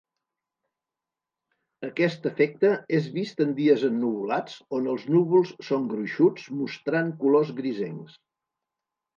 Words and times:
Aquest 1.87 2.25
efecte 2.29 2.71
és 3.01 3.09
vist 3.19 3.43
en 3.45 3.53
dies 3.61 3.85
ennuvolats 3.89 4.57
on 4.79 4.89
els 4.95 5.07
núvols 5.17 5.53
són 5.71 5.87
gruixuts 5.95 6.51
mostrant 6.63 7.15
colors 7.25 7.57
grisencs. 7.61 8.19